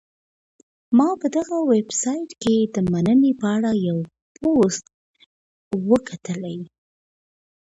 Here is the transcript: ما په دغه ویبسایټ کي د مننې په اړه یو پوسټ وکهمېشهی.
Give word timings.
ما 0.97 1.09
په 1.21 1.27
دغه 1.37 1.57
ویبسایټ 1.71 2.29
کي 2.43 2.55
د 2.75 2.75
مننې 2.91 3.31
په 3.39 3.47
اړه 3.55 3.71
یو 3.87 3.97
پوسټ 4.39 4.85
وکهمېشهی. 5.89 6.57